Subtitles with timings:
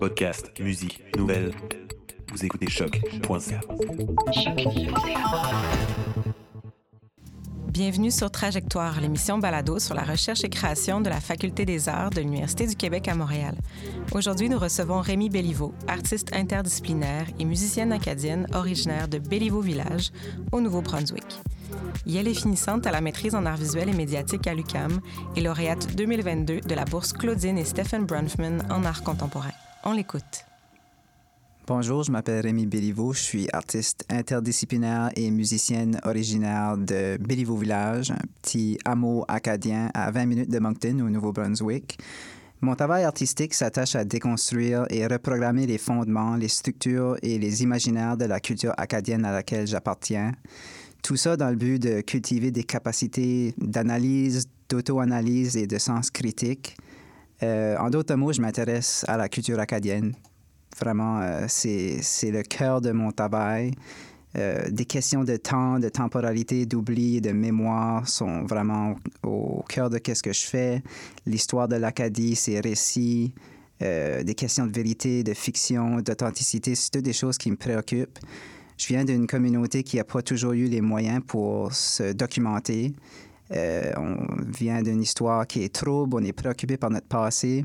[0.00, 1.52] Podcast, musique, nouvelles.
[2.32, 3.60] Vous écoutez choc.ca.
[7.68, 12.10] Bienvenue sur Trajectoire, l'émission balado sur la recherche et création de la Faculté des arts
[12.10, 13.54] de l'Université du Québec à Montréal.
[14.12, 20.10] Aujourd'hui, nous recevons Rémi Béliveau, artiste interdisciplinaire et musicienne acadienne originaire de Béliveau Village,
[20.50, 21.38] au Nouveau-Brunswick.
[22.04, 25.00] Yelle est finissante à la maîtrise en arts visuels et médiatiques à l'UCAM
[25.36, 29.52] et lauréate 2022 de la bourse Claudine et Stephen Brunfman en art contemporain.
[29.84, 30.44] On l'écoute.
[31.66, 33.12] Bonjour, je m'appelle Rémi Béliveau.
[33.12, 40.10] Je suis artiste interdisciplinaire et musicienne originaire de Béliveau Village, un petit hameau acadien à
[40.10, 41.98] 20 minutes de Moncton, au Nouveau-Brunswick.
[42.60, 48.16] Mon travail artistique s'attache à déconstruire et reprogrammer les fondements, les structures et les imaginaires
[48.16, 50.32] de la culture acadienne à laquelle j'appartiens.
[51.02, 56.76] Tout ça dans le but de cultiver des capacités d'analyse, d'auto-analyse et de sens critique.
[57.42, 60.14] Euh, en d'autres mots, je m'intéresse à la culture acadienne.
[60.80, 63.72] Vraiment, euh, c'est le cœur de mon travail.
[64.36, 69.98] Euh, des questions de temps, de temporalité, d'oubli, de mémoire sont vraiment au cœur de
[70.04, 70.82] ce que je fais.
[71.26, 73.32] L'histoire de l'Acadie, ses récits,
[73.80, 78.18] des questions de vérité, de fiction, d'authenticité, c'est toutes des choses qui me préoccupent.
[78.76, 82.92] Je viens d'une communauté qui n'a pas toujours eu les moyens pour se documenter.
[83.54, 87.64] Euh, on vient d'une histoire qui est trouble, on est préoccupé par notre passé,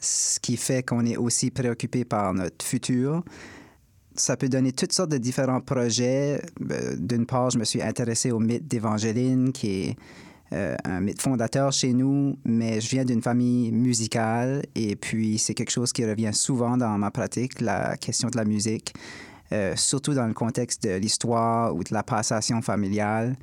[0.00, 3.22] ce qui fait qu'on est aussi préoccupé par notre futur.
[4.14, 6.42] Ça peut donner toutes sortes de différents projets.
[6.70, 9.96] Euh, d'une part, je me suis intéressé au mythe d'Évangéline, qui est
[10.52, 15.54] euh, un mythe fondateur chez nous, mais je viens d'une famille musicale et puis c'est
[15.54, 18.94] quelque chose qui revient souvent dans ma pratique, la question de la musique.
[19.74, 23.36] Surtout dans le contexte de l'histoire ou de la passation familiale.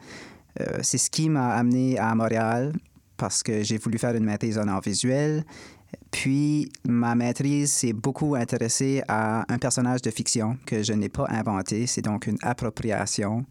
[0.59, 2.73] Euh, c'est ce qui m'a amené à Montréal
[3.17, 5.43] parce que j'ai voulu faire une maîtrise en art visuel.
[6.11, 11.27] Puis ma maîtrise s'est beaucoup intéressée à un personnage de fiction que je n'ai pas
[11.29, 11.87] inventé.
[11.87, 13.45] C'est donc une appropriation.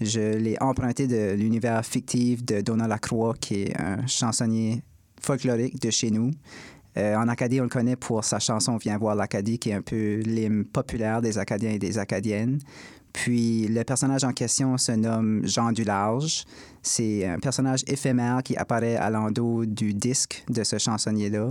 [0.00, 4.82] Je l'ai emprunté de l'univers fictif de Donald Lacroix, qui est un chansonnier
[5.20, 6.32] folklorique de chez nous.
[6.98, 9.82] Euh, en Acadie, on le connaît pour sa chanson Viens voir l'Acadie, qui est un
[9.82, 12.58] peu l'hymne populaire des Acadiens et des Acadiennes.
[13.12, 16.44] Puis le personnage en question se nomme Jean du Large.
[16.82, 21.48] C'est un personnage éphémère qui apparaît à l'endos du disque de ce chansonnier-là.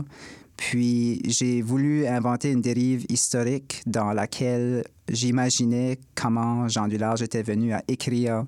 [0.58, 7.44] Puis j'ai voulu inventer une dérive historique dans laquelle j'imaginais comment Jean du Large était
[7.44, 8.44] venu à écrire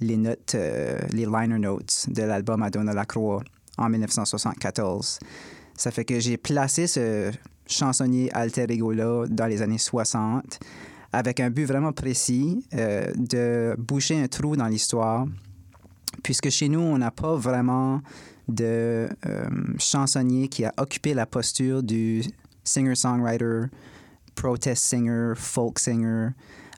[0.00, 3.42] les notes, euh, les liner notes de l'album Adona Lacroix
[3.78, 5.18] en 1974.
[5.76, 7.30] Ça fait que j'ai placé ce
[7.66, 10.60] chansonnier alter ego-là dans les années 60
[11.14, 15.26] avec un but vraiment précis euh, de boucher un trou dans l'histoire,
[16.22, 18.00] puisque chez nous, on n'a pas vraiment
[18.48, 19.48] de euh,
[19.78, 22.22] chansonnier qui a occupé la posture du
[22.64, 23.66] singer-songwriter,
[24.34, 26.30] protest singer, folk singer,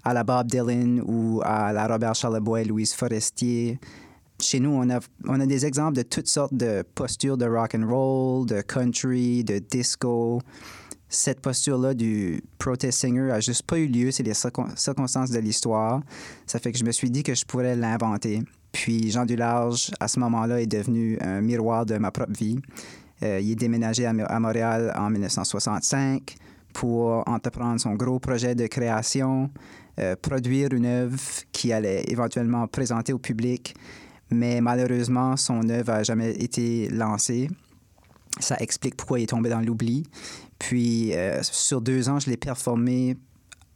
[0.04, 3.80] à la Bob Dylan ou à la Robert Charlebois, Louise Forestier,
[4.40, 7.74] chez nous, on a, on a des exemples de toutes sortes de postures de rock
[7.74, 10.42] and roll, de country, de disco.
[11.08, 16.02] Cette posture-là du protest singer a juste pas eu lieu, c'est les circonstances de l'histoire.
[16.46, 18.42] Ça fait que je me suis dit que je pourrais l'inventer.
[18.72, 22.58] Puis Jean Dularge, à ce moment-là, est devenu un miroir de ma propre vie.
[23.22, 26.34] Euh, il est déménagé à, Montréal en 1965
[26.74, 29.50] pour entreprendre son gros projet de création,
[29.98, 31.18] euh, produire une œuvre
[31.52, 33.74] qui allait éventuellement présenter au public
[34.30, 37.48] mais malheureusement, son œuvre n'a jamais été lancée.
[38.38, 40.06] Ça explique pourquoi il est tombé dans l'oubli.
[40.58, 43.16] Puis, euh, sur deux ans, je l'ai performé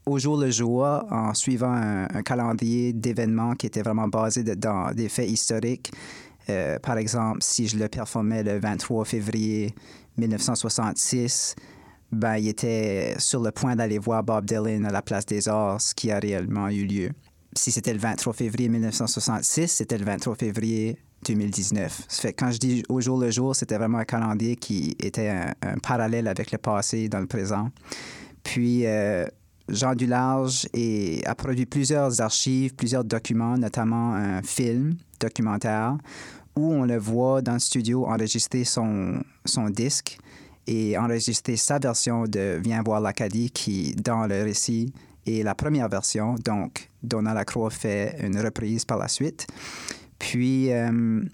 [0.06, 5.08] au jour le jour en suivant un, calendrier d'événements qui était vraiment basé dans des
[5.08, 5.92] faits historiques.
[6.48, 9.74] Euh, par exemple, si je le performais le 23 février
[10.16, 11.54] 1966,
[12.12, 15.80] ben, il était sur le point d'aller voir Bob Dylan à la Place des Arts,
[15.80, 17.10] ce qui a réellement eu lieu
[17.56, 22.04] si c'était le 23 février 1966, c'était le 23 février 2019.
[22.08, 25.28] Ça fait quand je dis au jour le jour, c'était vraiment un calendrier qui était
[25.28, 27.70] un, parallèle avec le passé dans le présent.
[28.42, 29.26] Puis euh,
[29.68, 30.66] Jean Dularge
[31.24, 35.96] a produit plusieurs archives, plusieurs documents, notamment un film documentaire
[36.56, 40.18] où on le voit dans le studio enregistrer son, son disque
[40.66, 44.92] et enregistrer sa version de Viens voir l'Acadie qui, dans le récit,
[45.26, 46.34] et la première version.
[46.44, 49.46] Donc, Donald Lacroix fait une reprise par la suite.
[50.20, 51.24] Puis, euh,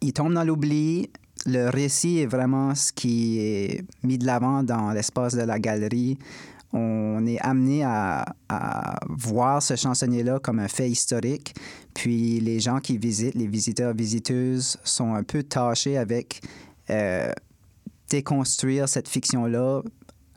[0.00, 1.08] il tombe dans l'oubli.
[1.46, 6.18] Le récit est vraiment ce qui est mis de l'avant dans l'espace de la galerie.
[6.72, 8.24] On est amené à,
[9.08, 11.54] voir ce chansonnier-là comme un fait historique.
[11.94, 16.40] Puis les gens qui visitent, les visiteurs, visiteuses, sont un peu tâchés avec
[16.90, 17.32] euh,
[18.10, 19.82] déconstruire cette fiction-là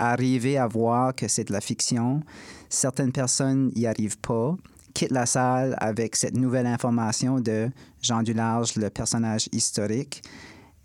[0.02, 2.22] arriver à voir que c'est de la fiction.
[2.70, 4.56] Certaines personnes n'y arrivent pas,
[4.94, 7.70] quittent la salle avec cette nouvelle information de
[8.02, 10.24] Jean Dularge, le personnage historique,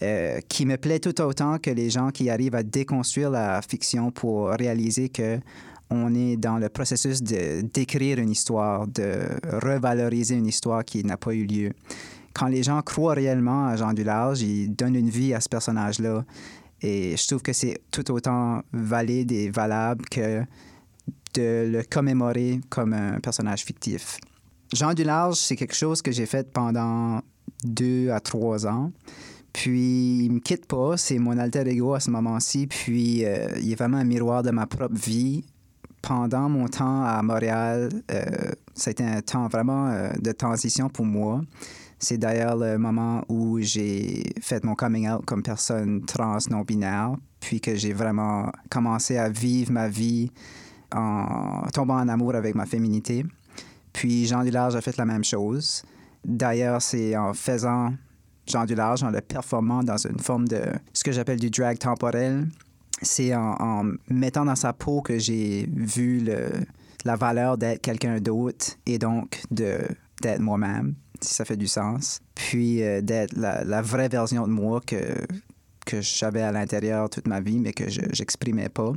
[0.02, 4.10] euh, qui me plaît tout autant que les gens qui arrivent à déconstruire la fiction
[4.10, 5.38] pour réaliser que
[5.90, 9.20] on est dans le processus d'écrire une histoire, de
[9.62, 11.72] revaloriser une histoire qui n'a pas eu lieu.
[12.34, 16.24] Quand les gens croient réellement à Jean Dularge, ils donnent une vie à ce personnage-là.
[16.82, 20.42] Et je trouve que c'est tout autant valide et valable que
[21.34, 24.18] de le commémorer comme un personnage fictif.
[24.72, 27.20] Jean Dularge, c'est quelque chose que j'ai fait pendant
[27.64, 28.92] deux à trois ans.
[29.52, 32.66] Puis, il me quitte pas, c'est mon alter ego à ce moment-ci.
[32.66, 35.44] Puis, euh, il est vraiment un miroir de ma propre vie.
[36.02, 38.22] Pendant mon temps à Montréal, euh,
[38.74, 41.40] ça a été un temps vraiment euh, de transition pour moi.
[41.98, 47.60] C'est d'ailleurs le moment où j'ai fait mon coming out comme personne trans non-binaire, puis
[47.60, 50.30] que j'ai vraiment commencé à vivre ma vie
[50.94, 53.24] en tombant en amour avec ma féminité.
[53.92, 55.82] Puis Jean Dularge a fait la même chose.
[56.24, 57.92] D'ailleurs, c'est en faisant
[58.46, 60.62] Jean Dularge, en le performant dans une forme de
[60.92, 62.46] ce que j'appelle du drag temporel,
[63.02, 66.48] c'est en, mettant dans sa peau que j'ai vu le,
[67.04, 72.20] la valeur d'être quelqu'un d'autre et donc d'être moi-même si ça fait du sens.
[72.34, 75.14] Puis euh, d'être la, vraie version de moi que,
[75.84, 78.92] que j'avais à l'intérieur toute ma vie, mais que je n'exprimais pas.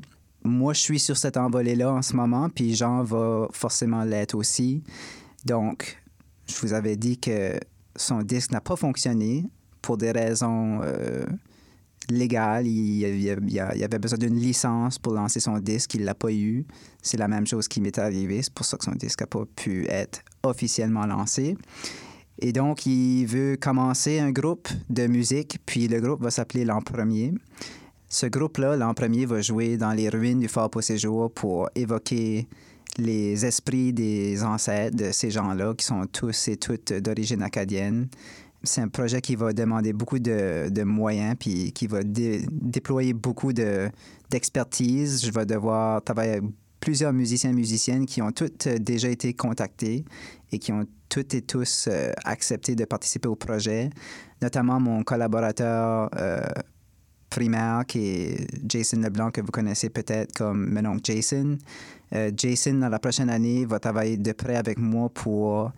[0.50, 4.84] Moi, je suis sur cette envolée-là en ce moment, puis Jean va forcément l'être aussi.
[5.46, 6.01] Donc,
[6.48, 7.60] je vous avais dit que
[7.96, 9.46] son disque n'a pas fonctionné
[9.81, 11.25] pour des raisons euh,
[12.10, 12.68] légales.
[12.68, 15.94] Il, il, avait besoin d'une licence pour lancer son disque.
[15.96, 16.66] Il l'a pas eu.
[17.01, 18.42] C'est la même chose qui m'est arrivé.
[18.42, 21.57] C'est pour ça que son disque n'a pas pu être officiellement lancé.
[22.42, 26.81] Et donc, il veut commencer un groupe de musique, puis le groupe va s'appeler L'An
[26.81, 27.34] Premier.
[28.12, 32.48] Ce groupe-là, L'An Premier, va jouer dans les ruines du Fort Séjour pour évoquer
[32.98, 38.08] les esprits des ancêtres de ces gens-là, qui sont tous et toutes d'origine acadienne.
[38.64, 45.24] C'est un projet qui va demander beaucoup de, moyens, puis qui va déployer beaucoup d'expertise.
[45.24, 46.44] Je vais devoir travailler avec
[46.80, 50.04] plusieurs musiciens et musiciennes qui ont toutes déjà été contactés
[50.52, 53.90] et qui ont toutes et tous euh, accepté de participer au projet,
[54.42, 56.42] notamment mon collaborateur euh,
[57.39, 61.57] primaire qui est Jason Leblanc, que vous connaissez peut-être comme mon oncle Jason.
[62.13, 65.71] Euh, Jason, dans la prochaine année, va travailler de près avec moi pour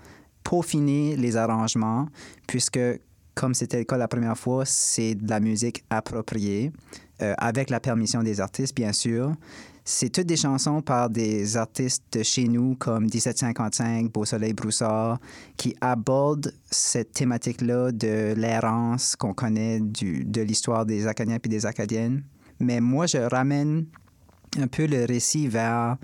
[0.43, 2.07] peaufiner les arrangements,
[2.47, 2.79] puisque,
[3.35, 6.71] comme c'était le cas la première fois, c'est de la musique appropriée,
[7.37, 9.33] avec la permission des artistes, bien sûr.
[9.83, 15.19] C'est toutes des chansons par des artistes de chez nous comme 1755, Beau Soleil Broussard,
[15.57, 21.65] qui abordent cette thématique-là de l'errance qu'on connaît du, de l'histoire des Acadiens et des
[21.65, 22.23] Acadiennes.
[22.59, 23.85] Mais moi, je ramène
[24.59, 25.97] un peu le récit vers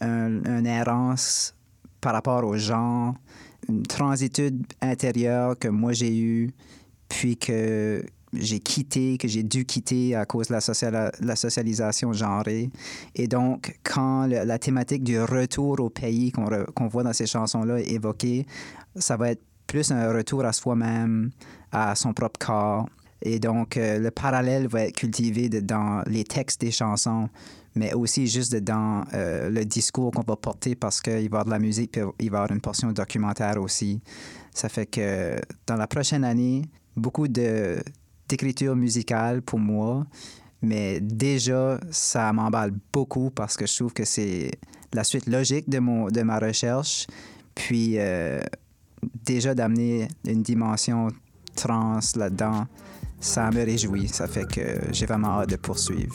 [0.00, 1.54] un, une errance
[2.00, 3.14] par rapport aux gens,
[3.68, 6.50] une transitude intérieure que moi j'ai eue,
[7.08, 12.70] puis que j'ai quitté, que j'ai dû quitter à cause de la, socialisation genrée.
[13.14, 17.90] Et donc, quand la thématique du retour au pays qu'on voit dans ces chansons-là est
[17.90, 18.46] évoquée,
[18.96, 21.30] ça va être plus un retour à soi-même,
[21.72, 22.88] à son propre corps.
[23.22, 27.28] Et donc, euh, le parallèle va être cultivé dans les textes des chansons,
[27.74, 31.44] mais aussi juste dans euh, le discours qu'on va porter parce qu'il va y avoir
[31.44, 34.00] de la musique, puis il va y avoir une portion documentaire aussi.
[34.54, 36.62] Ça fait que dans la prochaine année,
[36.96, 37.76] beaucoup de
[38.30, 40.06] d'écriture musicale pour moi,
[40.62, 44.52] mais déjà, ça m'emballe beaucoup parce que je trouve que c'est
[44.92, 47.06] la suite logique de, mon, de ma recherche.
[47.54, 48.40] Puis, euh,
[49.24, 51.08] déjà d'amener une dimension
[51.56, 52.66] trans là-dedans,
[53.20, 54.08] ça me réjouit.
[54.08, 56.14] Ça fait que j'ai vraiment hâte de poursuivre.